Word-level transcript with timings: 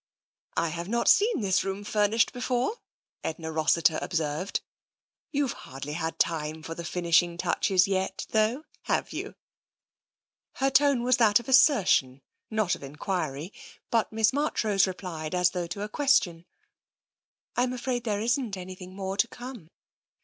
"Fve 0.57 0.87
not 0.87 1.07
seen 1.07 1.41
this 1.41 1.63
room 1.63 1.83
furnished 1.83 2.33
before," 2.33 2.79
Edna 3.23 3.51
Rossiter 3.51 3.99
observed." 4.01 4.61
You've 5.31 5.53
hardly 5.53 5.93
had 5.93 6.17
time 6.17 6.63
for 6.63 6.73
the 6.73 6.83
finishing 6.83 7.37
touches 7.37 7.87
yet, 7.87 8.25
though, 8.31 8.65
have 8.85 9.13
you?" 9.13 9.35
Her 10.59 10.71
tone 10.71 11.03
was 11.03 11.17
that 11.17 11.39
of 11.39 11.47
assertion, 11.47 12.23
not 12.49 12.73
of 12.73 12.81
enquiry, 12.81 13.53
but 13.91 14.11
Miss 14.11 14.33
Marchrose 14.33 14.87
replied 14.87 15.35
as 15.35 15.51
though 15.51 15.67
to 15.67 15.83
a 15.83 15.87
question." 15.87 16.47
I'm 17.55 17.71
afraid 17.71 18.03
there 18.03 18.21
isn't 18.21 18.57
anything 18.57 18.95
more 18.95 19.17
to 19.17 19.27
come. 19.27 19.69